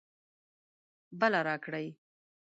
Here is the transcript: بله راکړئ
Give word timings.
بله 1.19 1.39
راکړئ 1.47 1.87